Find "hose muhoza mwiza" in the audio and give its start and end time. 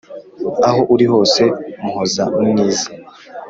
1.11-2.87